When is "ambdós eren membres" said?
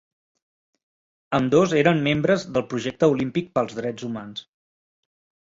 1.39-2.47